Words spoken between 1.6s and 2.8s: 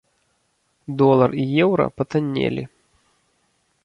еўра патаннелі.